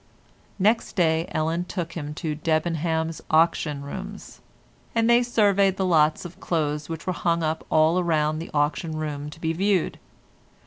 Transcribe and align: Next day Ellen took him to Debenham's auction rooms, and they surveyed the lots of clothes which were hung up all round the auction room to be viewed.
Next 0.57 0.95
day 0.95 1.27
Ellen 1.29 1.65
took 1.65 1.93
him 1.93 2.15
to 2.15 2.33
Debenham's 2.33 3.21
auction 3.29 3.83
rooms, 3.83 4.41
and 4.95 5.07
they 5.07 5.21
surveyed 5.21 5.77
the 5.77 5.85
lots 5.85 6.25
of 6.25 6.39
clothes 6.39 6.89
which 6.89 7.05
were 7.05 7.13
hung 7.13 7.43
up 7.43 7.63
all 7.69 8.03
round 8.03 8.41
the 8.41 8.49
auction 8.51 8.93
room 8.95 9.29
to 9.29 9.39
be 9.39 9.53
viewed. 9.53 9.99